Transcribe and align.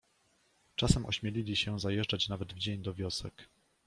Czasem 0.75 1.05
ośmielili 1.05 1.55
się 1.55 1.79
zajeżdżać 1.79 2.29
nawet 2.29 2.53
w 2.53 2.57
dzień 2.57 2.81
do 2.81 2.93
wiosek. 2.93 3.49